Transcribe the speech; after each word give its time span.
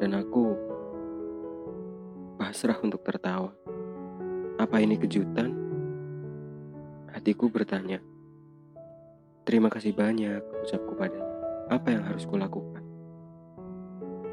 dan 0.00 0.16
aku 0.16 0.56
pasrah 2.40 2.80
untuk 2.80 3.04
tertawa. 3.04 3.52
Apa 4.56 4.80
ini 4.80 4.96
kejutan? 4.96 5.52
Hatiku 7.12 7.52
bertanya. 7.52 8.00
Terima 9.44 9.68
kasih 9.68 9.92
banyak, 9.92 10.40
ucapku 10.64 10.96
padanya. 10.96 11.28
Apa 11.68 11.92
yang 11.92 12.02
harus 12.08 12.24
kulakukan? 12.24 12.80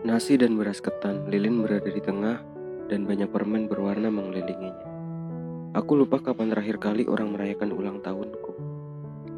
Nasi 0.07 0.39
dan 0.39 0.55
beras 0.55 0.79
ketan, 0.79 1.27
lilin 1.27 1.59
berada 1.59 1.91
di 1.91 1.99
tengah, 1.99 2.39
dan 2.87 3.03
banyak 3.03 3.27
permen 3.27 3.67
berwarna 3.67 4.07
mengelilinginya. 4.07 4.87
Aku 5.75 5.99
lupa 5.99 6.23
kapan 6.23 6.47
terakhir 6.47 6.79
kali 6.79 7.03
orang 7.11 7.35
merayakan 7.35 7.75
ulang 7.75 7.99
tahunku. 7.99 8.55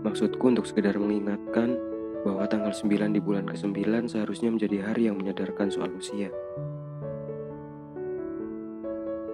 Maksudku 0.06 0.46
untuk 0.46 0.70
sekedar 0.70 0.96
mengingatkan 1.02 1.89
bahwa 2.24 2.44
tanggal 2.52 2.76
9 2.76 3.16
di 3.16 3.22
bulan 3.24 3.48
ke-9 3.48 4.12
seharusnya 4.12 4.52
menjadi 4.52 4.84
hari 4.84 5.08
yang 5.08 5.16
menyadarkan 5.16 5.72
soal 5.72 5.92
usia. 5.96 6.28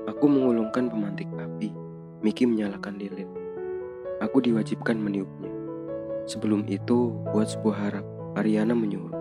Aku 0.05 0.30
mengulungkan 0.30 0.88
pemantik 0.88 1.27
api. 1.34 1.73
Miki 2.21 2.45
menyalakan 2.49 2.98
lilin. 2.98 3.30
Aku 4.23 4.41
diwajibkan 4.41 4.98
meniupnya. 4.98 5.52
Sebelum 6.25 6.66
itu, 6.66 7.13
buat 7.30 7.45
sebuah 7.45 7.77
harap, 7.77 8.05
Ariana 8.34 8.73
menyuruh. 8.73 9.13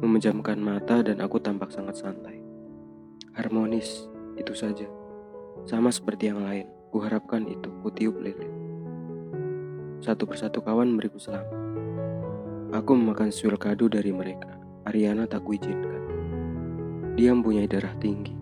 Memejamkan 0.00 0.56
mata 0.62 1.04
dan 1.04 1.20
aku 1.20 1.36
tampak 1.42 1.68
sangat 1.68 2.00
santai. 2.00 2.40
Harmonis, 3.36 4.08
itu 4.38 4.54
saja. 4.56 4.88
Sama 5.68 5.92
seperti 5.92 6.32
yang 6.32 6.40
lain, 6.46 6.64
kuharapkan 6.94 7.44
itu, 7.44 7.68
kutiup 7.84 8.16
lilin. 8.22 8.54
Satu 10.00 10.24
persatu 10.24 10.64
kawan 10.64 10.94
memberiku 10.94 11.20
selamat. 11.20 11.67
Aku 12.68 12.92
memakan 12.92 13.32
suil 13.32 13.56
kado 13.56 13.88
dari 13.88 14.12
mereka. 14.12 14.60
Ariana 14.84 15.24
tak 15.24 15.40
kuizinkan. 15.48 16.04
Dia 17.16 17.32
mempunyai 17.32 17.64
darah 17.64 17.96
tinggi. 17.96 18.36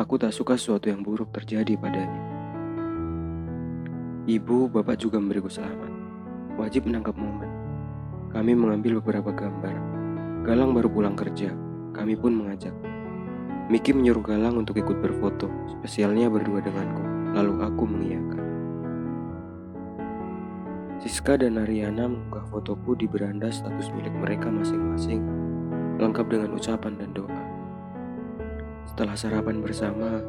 Aku 0.00 0.16
tak 0.16 0.32
suka 0.32 0.56
sesuatu 0.56 0.88
yang 0.88 1.04
buruk 1.04 1.28
terjadi 1.28 1.76
padanya. 1.76 2.22
Ibu, 4.24 4.72
bapak 4.72 4.96
juga 4.96 5.20
memberiku 5.20 5.52
selamat. 5.52 5.92
Wajib 6.56 6.88
menangkap 6.88 7.12
momen. 7.12 7.52
Kami 8.32 8.56
mengambil 8.56 9.04
beberapa 9.04 9.28
gambar. 9.28 9.76
Galang 10.48 10.72
baru 10.72 10.88
pulang 10.88 11.12
kerja. 11.12 11.52
Kami 11.92 12.16
pun 12.16 12.32
mengajak. 12.32 12.72
Miki 13.68 13.92
menyuruh 13.92 14.24
Galang 14.24 14.56
untuk 14.56 14.80
ikut 14.80 15.04
berfoto, 15.04 15.52
spesialnya 15.68 16.32
berdua 16.32 16.64
denganku. 16.64 17.36
Lalu 17.36 17.60
aku 17.60 17.84
mengiyakan. 17.84 18.51
Siska 21.02 21.34
dan 21.34 21.58
Ariana 21.58 22.06
mengunggah 22.06 22.46
fotoku 22.46 22.94
di 22.94 23.10
beranda 23.10 23.50
status 23.50 23.90
milik 23.90 24.14
mereka 24.22 24.46
masing-masing, 24.46 25.18
lengkap 25.98 26.30
dengan 26.30 26.54
ucapan 26.54 26.94
dan 26.94 27.10
doa. 27.10 27.42
Setelah 28.86 29.18
sarapan 29.18 29.58
bersama, 29.58 30.22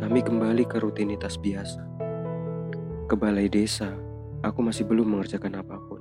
kami 0.00 0.24
kembali 0.24 0.64
ke 0.64 0.80
rutinitas 0.80 1.36
biasa. 1.36 1.84
Ke 3.04 3.14
balai 3.18 3.52
desa, 3.52 3.92
aku 4.40 4.64
masih 4.64 4.88
belum 4.88 5.04
mengerjakan 5.04 5.60
apa 5.60 5.76
pun. 5.84 6.00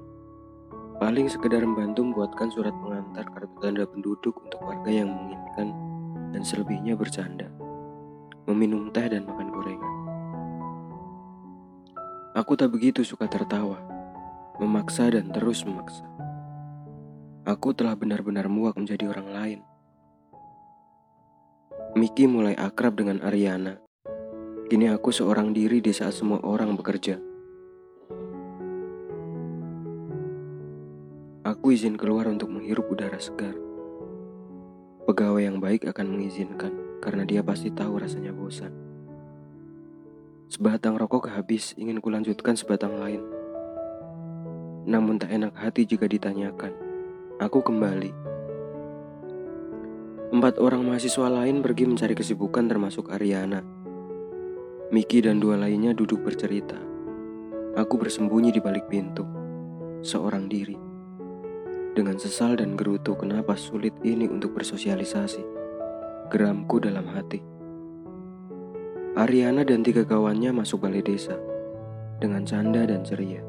Paling 1.04 1.28
sekedar 1.28 1.60
membantu 1.60 2.00
membuatkan 2.08 2.48
surat 2.56 2.72
pengantar 2.80 3.28
kartu 3.36 3.52
tanda 3.60 3.84
penduduk 3.84 4.40
untuk 4.40 4.64
warga 4.64 4.96
yang 4.96 5.12
menginginkan 5.12 5.76
dan 6.32 6.48
selebihnya 6.48 6.96
bercanda, 6.96 7.52
meminum 8.48 8.96
teh 8.96 9.12
dan 9.12 9.28
makan 9.28 9.52
gorengan. 9.52 9.96
Aku 12.38 12.56
tak 12.56 12.72
begitu 12.72 13.04
suka 13.04 13.28
tertawa, 13.28 13.89
memaksa 14.60 15.08
dan 15.08 15.32
terus 15.32 15.64
memaksa. 15.64 16.04
Aku 17.48 17.72
telah 17.72 17.96
benar-benar 17.96 18.52
muak 18.52 18.76
menjadi 18.76 19.08
orang 19.08 19.30
lain. 19.32 19.60
Miki 21.96 22.28
mulai 22.28 22.54
akrab 22.60 23.00
dengan 23.00 23.24
Ariana. 23.24 23.80
Kini 24.68 24.92
aku 24.92 25.10
seorang 25.10 25.56
diri 25.56 25.80
di 25.82 25.96
saat 25.96 26.14
semua 26.14 26.44
orang 26.44 26.76
bekerja. 26.76 27.18
Aku 31.48 31.74
izin 31.74 31.98
keluar 31.98 32.30
untuk 32.30 32.52
menghirup 32.52 32.86
udara 32.92 33.18
segar. 33.18 33.56
Pegawai 35.08 35.42
yang 35.42 35.58
baik 35.58 35.90
akan 35.90 36.06
mengizinkan 36.20 37.02
karena 37.02 37.26
dia 37.26 37.42
pasti 37.42 37.74
tahu 37.74 37.98
rasanya 37.98 38.36
bosan. 38.36 38.76
Sebatang 40.52 41.00
rokok 41.00 41.32
habis, 41.32 41.74
ingin 41.80 42.04
kulanjutkan 42.04 42.54
sebatang 42.54 43.00
lain. 43.02 43.39
Namun 44.90 45.22
tak 45.22 45.30
enak 45.30 45.54
hati 45.54 45.86
jika 45.86 46.10
ditanyakan. 46.10 46.74
Aku 47.38 47.62
kembali. 47.62 48.10
Empat 50.34 50.58
orang 50.58 50.82
mahasiswa 50.82 51.30
lain 51.30 51.62
pergi 51.62 51.86
mencari 51.86 52.18
kesibukan 52.18 52.66
termasuk 52.66 53.14
Ariana. 53.14 53.62
Miki 54.90 55.22
dan 55.22 55.38
dua 55.38 55.62
lainnya 55.62 55.94
duduk 55.94 56.26
bercerita. 56.26 56.78
Aku 57.78 58.02
bersembunyi 58.02 58.50
di 58.50 58.58
balik 58.58 58.90
pintu, 58.90 59.22
seorang 60.02 60.50
diri. 60.50 60.74
Dengan 61.94 62.18
sesal 62.18 62.58
dan 62.58 62.74
gerutu 62.74 63.14
kenapa 63.14 63.54
sulit 63.54 63.94
ini 64.02 64.26
untuk 64.26 64.58
bersosialisasi. 64.58 65.46
Geramku 66.34 66.82
dalam 66.82 67.06
hati. 67.14 67.42
Ariana 69.14 69.62
dan 69.62 69.86
tiga 69.86 70.02
kawannya 70.02 70.50
masuk 70.50 70.86
balai 70.86 71.06
desa. 71.06 71.38
Dengan 72.18 72.42
canda 72.46 72.86
dan 72.90 73.06
ceria. 73.06 73.42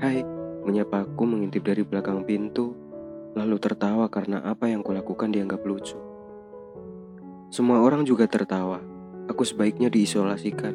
Hai, 0.00 0.24
menyapaku 0.62 1.22
mengintip 1.26 1.66
dari 1.66 1.82
belakang 1.82 2.22
pintu, 2.22 2.74
lalu 3.34 3.56
tertawa 3.58 4.06
karena 4.06 4.44
apa 4.44 4.70
yang 4.70 4.84
kulakukan 4.84 5.32
dianggap 5.34 5.62
lucu. 5.66 5.98
Semua 7.52 7.84
orang 7.84 8.06
juga 8.08 8.24
tertawa. 8.24 8.80
Aku 9.28 9.44
sebaiknya 9.44 9.92
diisolasikan. 9.92 10.72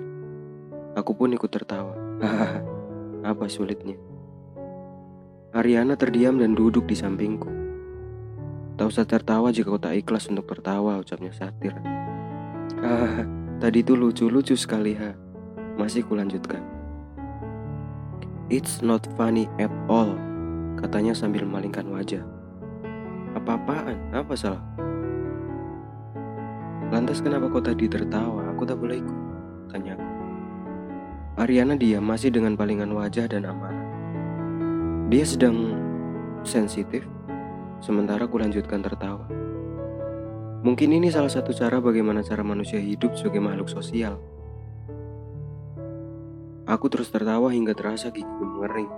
Aku 0.94 1.18
pun 1.18 1.34
ikut 1.34 1.50
tertawa. 1.50 1.94
Hahaha, 2.22 2.62
apa 3.34 3.46
sulitnya? 3.50 3.98
Ariana 5.58 5.98
terdiam 5.98 6.38
dan 6.38 6.54
duduk 6.54 6.86
di 6.86 6.94
sampingku. 6.94 7.50
Tak 8.78 8.94
usah 8.94 9.10
tertawa 9.10 9.50
jika 9.50 9.74
kau 9.74 9.82
tak 9.82 9.98
ikhlas 9.98 10.30
untuk 10.30 10.46
tertawa, 10.46 11.02
ucapnya 11.02 11.34
satir. 11.34 11.74
Ah, 12.78 13.26
tadi 13.58 13.82
itu 13.82 13.98
lucu-lucu 13.98 14.54
sekali 14.54 14.94
ha. 14.94 15.10
Masih 15.82 16.06
kulanjutkan. 16.06 16.77
It's 18.48 18.80
not 18.80 19.04
funny 19.20 19.52
at 19.60 19.68
all, 19.92 20.16
katanya 20.80 21.12
sambil 21.12 21.44
memalingkan 21.44 21.84
wajah. 21.92 22.24
Apa-apaan? 23.36 24.16
Apa 24.16 24.40
salah? 24.40 24.64
Lantas 26.88 27.20
kenapa 27.20 27.52
kau 27.52 27.60
tadi 27.60 27.92
tertawa? 27.92 28.48
Aku 28.56 28.64
tak 28.64 28.80
boleh 28.80 29.04
ikut, 29.04 29.18
tanyaku. 29.68 30.08
Ariana 31.36 31.76
diam 31.76 32.08
masih 32.08 32.32
dengan 32.32 32.56
palingan 32.56 32.96
wajah 32.96 33.28
dan 33.28 33.52
amarah. 33.52 33.84
Dia 35.12 35.28
sedang 35.28 35.76
sensitif, 36.48 37.04
sementara 37.84 38.32
ku 38.32 38.40
lanjutkan 38.40 38.80
tertawa. 38.80 39.28
Mungkin 40.64 40.96
ini 40.96 41.12
salah 41.12 41.28
satu 41.28 41.52
cara 41.52 41.84
bagaimana 41.84 42.24
cara 42.24 42.48
manusia 42.48 42.80
hidup 42.80 43.12
sebagai 43.20 43.44
makhluk 43.44 43.68
sosial. 43.68 44.24
Aku 46.68 46.92
terus 46.92 47.08
tertawa 47.08 47.48
hingga 47.48 47.72
terasa 47.72 48.12
gigiku 48.12 48.44
mengering. 48.44 48.92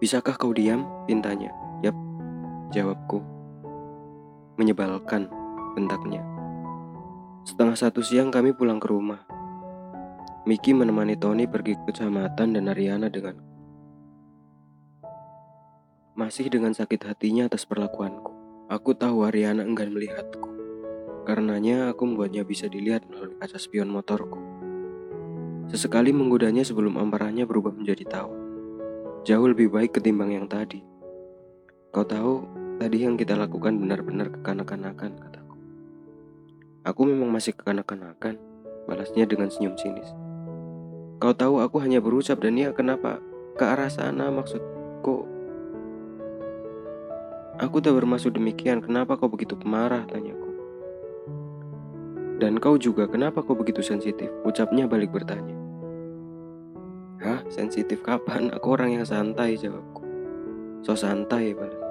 Bisakah 0.00 0.40
kau 0.40 0.56
diam? 0.56 0.88
Pintanya. 1.04 1.52
Yap, 1.84 1.92
jawabku. 2.72 3.20
Menyebalkan, 4.56 5.28
bentaknya. 5.76 6.24
Setengah 7.44 7.76
satu 7.76 8.00
siang 8.00 8.32
kami 8.32 8.56
pulang 8.56 8.80
ke 8.80 8.88
rumah. 8.88 9.28
Miki 10.48 10.72
menemani 10.72 11.20
Tony 11.20 11.44
pergi 11.44 11.76
ke 11.76 11.92
kecamatan 11.92 12.56
dan 12.56 12.72
Ariana 12.72 13.12
dengan 13.12 13.36
masih 16.18 16.50
dengan 16.50 16.74
sakit 16.74 17.06
hatinya 17.06 17.46
atas 17.46 17.62
perlakuanku. 17.62 18.34
Aku 18.72 18.96
tahu 18.96 19.22
Ariana 19.22 19.62
enggan 19.62 19.94
melihatku. 19.94 20.50
Karenanya 21.28 21.92
aku 21.94 22.08
membuatnya 22.08 22.42
bisa 22.42 22.66
dilihat 22.66 23.06
melalui 23.06 23.38
kaca 23.38 23.60
spion 23.60 23.86
motorku. 23.86 24.57
Sesekali 25.68 26.16
menggodanya 26.16 26.64
sebelum 26.64 26.96
amarahnya 26.96 27.44
berubah 27.44 27.76
menjadi 27.76 28.08
tawa. 28.08 28.32
Jauh 29.28 29.44
lebih 29.44 29.68
baik 29.68 30.00
ketimbang 30.00 30.32
yang 30.32 30.48
tadi. 30.48 30.80
Kau 31.92 32.08
tahu, 32.08 32.48
tadi 32.80 33.04
yang 33.04 33.20
kita 33.20 33.36
lakukan 33.36 33.76
benar-benar 33.76 34.32
kekanak-kanakan, 34.32 35.20
kataku. 35.20 35.56
Aku 36.88 37.04
memang 37.04 37.28
masih 37.28 37.52
kekanak-kanakan, 37.52 38.40
balasnya 38.88 39.28
dengan 39.28 39.52
senyum 39.52 39.76
sinis. 39.76 40.08
Kau 41.20 41.36
tahu 41.36 41.60
aku 41.60 41.84
hanya 41.84 42.00
berucap 42.00 42.40
dan 42.40 42.56
ya 42.56 42.72
kenapa 42.72 43.20
ke 43.58 43.64
arah 43.66 43.92
sana 43.92 44.32
maksudku 44.32 45.38
Aku 47.58 47.82
tak 47.82 47.98
bermaksud 47.98 48.38
demikian, 48.38 48.78
kenapa 48.78 49.18
kau 49.18 49.26
begitu 49.26 49.58
pemarah, 49.58 50.06
tanyaku. 50.06 50.47
Dan 52.38 52.62
kau 52.62 52.78
juga, 52.78 53.10
kenapa 53.10 53.42
kau 53.42 53.58
begitu 53.58 53.82
sensitif? 53.82 54.30
Ucapnya 54.46 54.86
balik 54.86 55.10
bertanya. 55.10 55.58
Hah, 57.18 57.42
sensitif 57.50 57.98
kapan? 58.06 58.54
Aku 58.54 58.78
orang 58.78 58.94
yang 58.94 59.02
santai, 59.02 59.58
jawabku. 59.58 60.06
So 60.86 60.94
santai, 60.94 61.50
balas. 61.50 61.82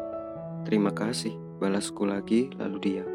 Terima 0.64 0.96
kasih. 0.96 1.36
balasku 1.58 2.06
lagi, 2.06 2.54
lalu 2.62 2.78
diam. 2.78 3.10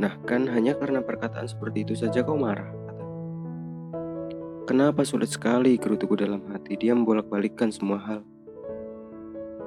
Nah, 0.00 0.16
kan 0.24 0.48
hanya 0.48 0.72
karena 0.72 1.04
perkataan 1.04 1.44
seperti 1.44 1.84
itu 1.84 1.92
saja 1.92 2.24
kau 2.24 2.40
marah. 2.40 2.72
Kenapa 4.64 5.04
sulit 5.04 5.28
sekali 5.28 5.76
gerutuku 5.76 6.16
dalam 6.16 6.40
hati? 6.48 6.80
Dia 6.80 6.96
membolak-balikkan 6.96 7.68
semua 7.68 8.00
hal. 8.00 8.20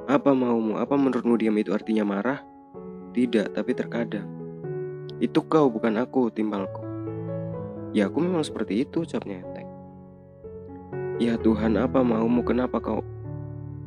Apa 0.10 0.34
maumu? 0.34 0.82
Apa 0.82 0.98
menurutmu 0.98 1.38
diam 1.38 1.54
itu 1.62 1.78
artinya 1.78 2.02
marah? 2.02 2.42
Tidak, 3.14 3.54
tapi 3.54 3.78
terkadang. 3.78 4.41
Itu 5.22 5.46
kau, 5.46 5.70
bukan 5.70 6.02
aku, 6.02 6.34
timbalku. 6.34 6.82
Ya 7.94 8.10
aku 8.10 8.26
memang 8.26 8.42
seperti 8.42 8.82
itu, 8.82 9.06
ucapnya 9.06 9.46
enteng. 9.46 9.70
Ya 11.22 11.38
Tuhan, 11.38 11.78
apa 11.78 12.02
maumu? 12.02 12.42
Kenapa 12.42 12.82
kau 12.82 13.06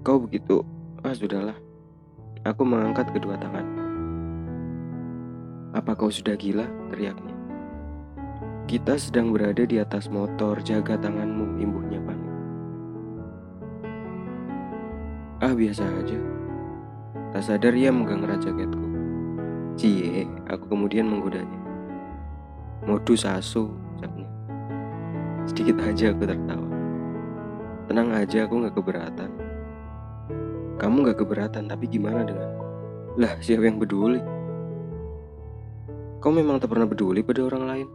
kau 0.06 0.22
begitu? 0.22 0.62
Ah, 1.02 1.10
sudahlah. 1.10 1.58
Aku 2.46 2.62
mengangkat 2.62 3.10
kedua 3.10 3.34
tangan. 3.34 3.66
Apa 5.74 5.98
kau 5.98 6.06
sudah 6.06 6.38
gila? 6.38 6.70
teriaknya. 6.94 7.34
Kita 8.70 8.94
sedang 8.94 9.34
berada 9.34 9.66
di 9.66 9.82
atas 9.82 10.06
motor, 10.06 10.62
jaga 10.62 10.94
tanganmu, 10.94 11.58
imbuhnya 11.58 11.98
panik. 12.06 12.32
Ah, 15.42 15.50
biasa 15.50 15.82
aja. 15.82 16.20
Tak 17.34 17.42
sadar 17.42 17.74
ia 17.74 17.90
menggang 17.90 18.22
erat 18.22 18.46
jaketku. 18.46 18.83
Cie, 19.74 20.22
aku 20.46 20.70
kemudian 20.70 21.10
menggodanya. 21.10 21.58
Modus 22.86 23.26
asu, 23.26 23.74
ucapnya. 23.98 24.30
Sedikit 25.50 25.82
aja 25.82 26.14
aku 26.14 26.22
tertawa. 26.22 26.68
Tenang 27.90 28.14
aja, 28.14 28.46
aku 28.46 28.62
gak 28.62 28.74
keberatan. 28.78 29.30
Kamu 30.78 30.96
gak 31.10 31.18
keberatan, 31.18 31.66
tapi 31.66 31.90
gimana 31.90 32.22
denganku? 32.22 32.64
Lah, 33.18 33.34
siapa 33.42 33.66
yang 33.66 33.82
peduli? 33.82 34.22
Kau 36.22 36.30
memang 36.30 36.56
tak 36.62 36.72
pernah 36.72 36.88
peduli 36.88 37.20
pada 37.26 37.44
orang 37.44 37.64
lain? 37.66 37.88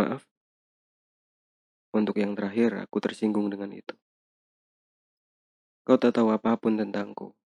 Maaf. 0.00 0.26
Untuk 1.94 2.18
yang 2.18 2.34
terakhir, 2.34 2.82
aku 2.82 2.98
tersinggung 2.98 3.46
dengan 3.52 3.70
itu. 3.70 3.94
Kau 5.86 6.00
tak 6.00 6.16
tahu 6.16 6.34
apa 6.34 6.58
pun 6.58 6.74
tentangku. 6.74 7.36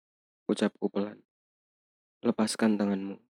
Ucapku 0.49 0.89
pelan. 0.89 1.21
Lepaskan 2.23 2.75
tanganmu. 2.75 3.28